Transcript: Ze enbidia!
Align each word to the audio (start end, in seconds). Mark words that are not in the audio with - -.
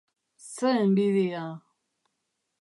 Ze 0.53 0.69
enbidia! 0.81 1.43